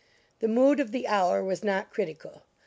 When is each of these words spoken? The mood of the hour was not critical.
The 0.39 0.47
mood 0.47 0.79
of 0.79 0.91
the 0.91 1.05
hour 1.05 1.43
was 1.43 1.63
not 1.63 1.93
critical. 1.93 2.41